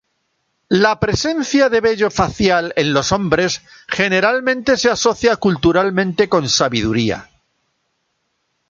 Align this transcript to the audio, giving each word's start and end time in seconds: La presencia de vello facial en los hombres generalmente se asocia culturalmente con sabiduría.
La 0.83 0.91
presencia 0.99 1.69
de 1.69 1.79
vello 1.79 2.09
facial 2.09 2.73
en 2.75 2.91
los 2.91 3.11
hombres 3.11 3.61
generalmente 3.87 4.75
se 4.75 4.89
asocia 4.89 5.35
culturalmente 5.35 6.27
con 6.27 6.49
sabiduría. 6.49 7.29